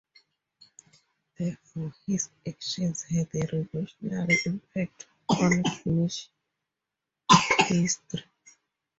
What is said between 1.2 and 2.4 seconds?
Therefore his